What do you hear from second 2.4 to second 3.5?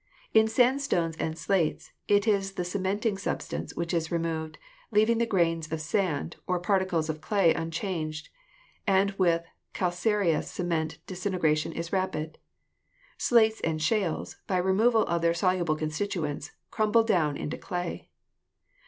the cementing sub